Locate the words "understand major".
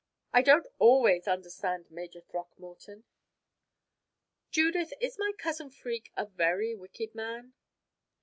1.27-2.21